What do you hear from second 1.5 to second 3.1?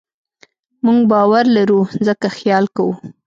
لرو؛ ځکه خیال کوو.